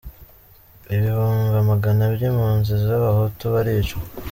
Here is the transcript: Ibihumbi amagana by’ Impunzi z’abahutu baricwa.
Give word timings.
Ibihumbi 0.95 1.55
amagana 1.63 2.03
by’ 2.13 2.21
Impunzi 2.29 2.73
z’abahutu 2.85 3.43
baricwa. 3.53 3.99